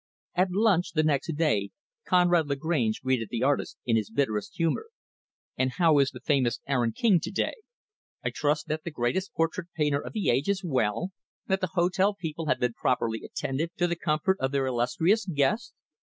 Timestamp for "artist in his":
3.43-4.09